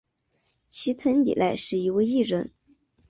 [0.67, 2.51] 齐藤里奈是一位艺人。